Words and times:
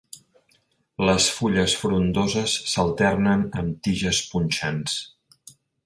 Les 1.09 1.27
fulles 1.33 1.75
frondoses 1.81 2.57
s'alternen 2.73 3.47
amb 3.63 3.77
tiges 3.89 4.23
punxants. 4.35 4.99